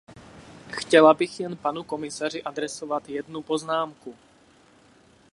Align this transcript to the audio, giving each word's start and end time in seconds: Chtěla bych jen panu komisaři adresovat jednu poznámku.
Chtěla 0.71 1.13
bych 1.13 1.39
jen 1.39 1.57
panu 1.57 1.83
komisaři 1.83 2.43
adresovat 2.43 3.09
jednu 3.09 3.41
poznámku. 3.41 4.15